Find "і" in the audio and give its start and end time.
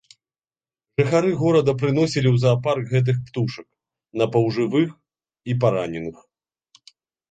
5.49-5.61